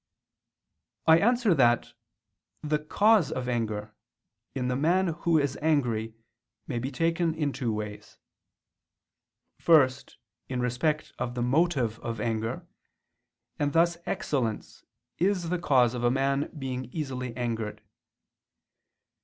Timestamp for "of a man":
15.93-16.49